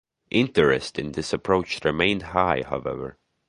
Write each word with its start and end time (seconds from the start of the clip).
Interest 0.31 0.97
in 0.97 1.11
this 1.11 1.31
approach 1.31 1.85
remained 1.85 2.23
high, 2.23 2.63
however. 2.67 3.19